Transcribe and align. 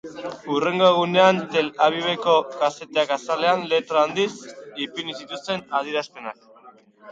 Hurrengo 0.51 0.85
egunean 0.93 1.41
Tel 1.55 1.69
Aviveko 1.87 2.33
kazetek 2.55 3.13
azalean, 3.17 3.63
letra 3.75 4.03
handiz, 4.07 4.27
ipini 4.89 5.17
zituzten 5.21 5.65
adierazpenak. 5.83 6.45